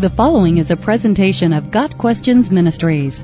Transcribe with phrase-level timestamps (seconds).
[0.00, 3.20] The following is a presentation of Got Questions Ministries.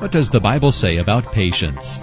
[0.00, 2.00] What does the Bible say about patience?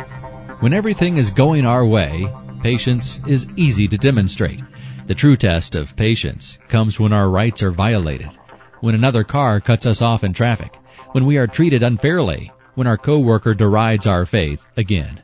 [0.62, 2.26] When everything is going our way,
[2.64, 4.62] patience is easy to demonstrate.
[5.08, 8.30] The true test of patience comes when our rights are violated,
[8.80, 10.78] when another car cuts us off in traffic,
[11.12, 15.22] when we are treated unfairly, when our coworker derides our faith again.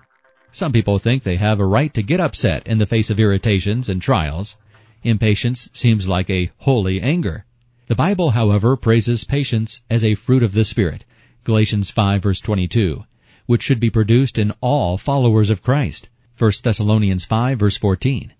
[0.51, 3.87] Some people think they have a right to get upset in the face of irritations
[3.87, 4.57] and trials.
[5.01, 7.45] Impatience seems like a holy anger.
[7.87, 11.05] The Bible, however, praises patience as a fruit of the Spirit,
[11.43, 13.03] Galatians 5 verse 22,
[13.45, 18.33] which should be produced in all followers of Christ, 1 Thessalonians 5 verse 14.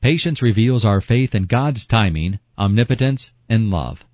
[0.00, 4.06] Patience reveals our faith in God's timing, omnipotence, and love.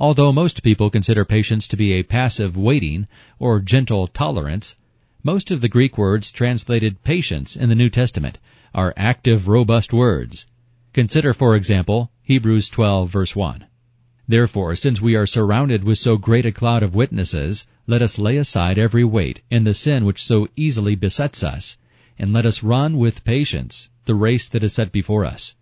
[0.00, 3.06] Although most people consider patience to be a passive waiting
[3.38, 4.74] or gentle tolerance,
[5.22, 8.38] most of the Greek words translated patience in the New Testament
[8.74, 10.46] are active, robust words.
[10.94, 13.66] Consider, for example, Hebrews 12 verse 1.
[14.26, 18.38] Therefore, since we are surrounded with so great a cloud of witnesses, let us lay
[18.38, 21.76] aside every weight and the sin which so easily besets us,
[22.18, 25.56] and let us run with patience the race that is set before us.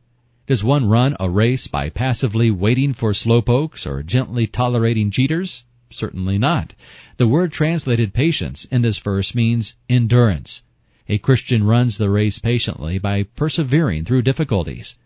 [0.46, 5.64] Does one run a race by passively waiting for slowpokes or gently tolerating cheaters?
[5.90, 6.74] Certainly not.
[7.16, 10.62] The word translated patience in this verse means endurance.
[11.08, 14.96] A Christian runs the race patiently by persevering through difficulties.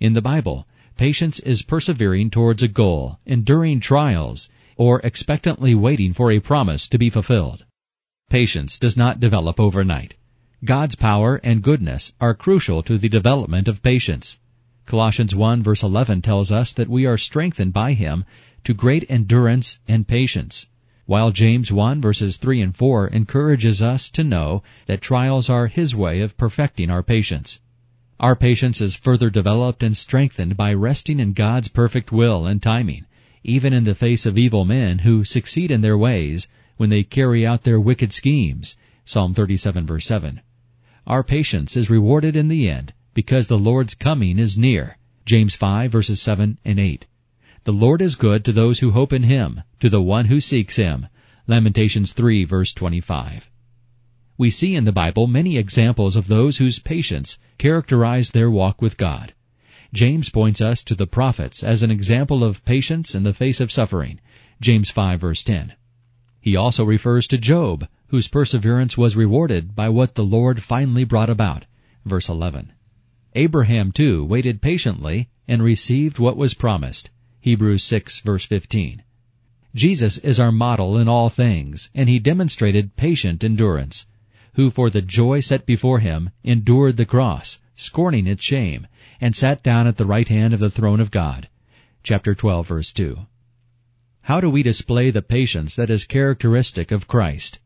[0.00, 0.66] In the Bible,
[0.96, 6.98] patience is persevering towards a goal, enduring trials, or expectantly waiting for a promise to
[6.98, 7.64] be fulfilled.
[8.28, 10.16] Patience does not develop overnight.
[10.64, 14.38] God's power and goodness are crucial to the development of patience.
[14.86, 18.24] Colossians 1 verse 11 tells us that we are strengthened by Him
[18.64, 20.66] to great endurance and patience,
[21.04, 25.94] while James 1 verses 3 and 4 encourages us to know that trials are His
[25.94, 27.60] way of perfecting our patience.
[28.18, 33.04] Our patience is further developed and strengthened by resting in God's perfect will and timing,
[33.44, 37.46] even in the face of evil men who succeed in their ways when they carry
[37.46, 38.78] out their wicked schemes.
[39.04, 40.40] Psalm 37 verse 7.
[41.06, 44.96] Our patience is rewarded in the end because the Lord's coming is near.
[45.26, 47.06] James 5 verses 7 and 8.
[47.64, 50.76] The Lord is good to those who hope in Him, to the one who seeks
[50.76, 51.06] Him.
[51.46, 53.50] Lamentations 3 verse 25.
[54.38, 58.98] We see in the Bible many examples of those whose patience characterized their walk with
[58.98, 59.32] God.
[59.94, 63.72] James points us to the prophets as an example of patience in the face of
[63.72, 64.20] suffering.
[64.60, 65.72] James 5 verse 10.
[66.40, 71.30] He also refers to Job, whose perseverance was rewarded by what the Lord finally brought
[71.30, 71.64] about.
[72.04, 72.72] Verse 11.
[73.34, 77.10] Abraham too waited patiently and received what was promised.
[77.40, 79.02] Hebrews 6 verse 15.
[79.74, 84.06] Jesus is our model in all things, and he demonstrated patient endurance,
[84.56, 88.86] who for the joy set before him endured the cross, scorning its shame,
[89.20, 91.46] and sat down at the right hand of the throne of God.
[92.02, 93.18] Chapter 12 verse 2.
[94.22, 97.58] How do we display the patience that is characteristic of Christ?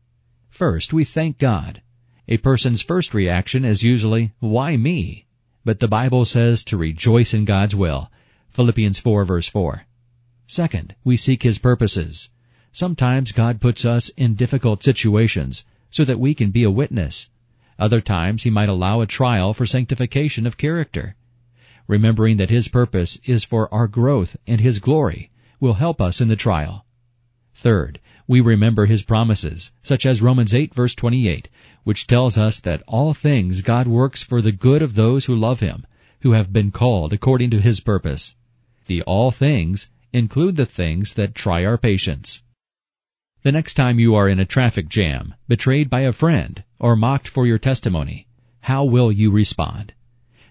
[0.49, 1.81] First, we thank God.
[2.27, 5.27] A person's first reaction is usually, why me?
[5.63, 8.11] But the Bible says to rejoice in God's will,
[8.49, 9.85] Philippians 4 verse 4.
[10.45, 12.29] Second, we seek His purposes.
[12.73, 17.29] Sometimes God puts us in difficult situations so that we can be a witness.
[17.77, 21.15] Other times He might allow a trial for sanctification of character.
[21.87, 25.29] Remembering that His purpose is for our growth and His glory
[25.59, 26.85] will help us in the trial.
[27.53, 31.49] Third, we remember His promises, such as Romans 8 verse 28,
[31.83, 35.59] which tells us that all things God works for the good of those who love
[35.59, 35.85] Him,
[36.21, 38.35] who have been called according to His purpose.
[38.85, 42.43] The all things include the things that try our patience.
[43.43, 47.27] The next time you are in a traffic jam, betrayed by a friend, or mocked
[47.27, 48.27] for your testimony,
[48.59, 49.93] how will you respond?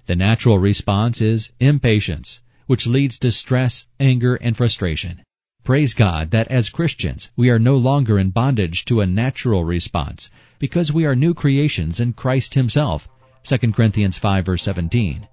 [0.06, 5.23] The natural response is impatience, which leads to stress, anger, and frustration.
[5.62, 10.28] Praise God that as Christians we are no longer in bondage to a natural response
[10.59, 13.09] because we are new creations in Christ Himself.
[13.45, 15.28] 2 Corinthians 5 verse 17.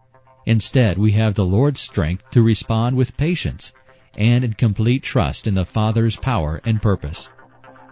[0.46, 3.74] Instead, we have the Lord's strength to respond with patience
[4.14, 7.30] and in complete trust in the Father's power and purpose.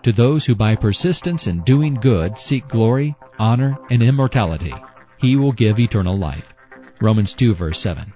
[0.06, 4.72] To those who by persistence in doing good seek glory, honor, and immortality,
[5.18, 6.54] He will give eternal life.
[7.02, 8.14] Romans 2 verse 7.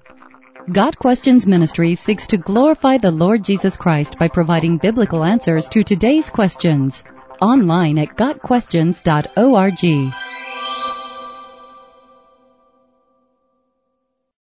[0.72, 5.84] Got Questions Ministry seeks to glorify the Lord Jesus Christ by providing biblical answers to
[5.84, 7.04] today's questions.
[7.42, 10.29] Online at GotQuestions.org.